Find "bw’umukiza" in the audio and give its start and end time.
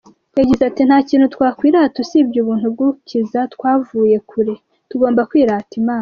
2.73-3.39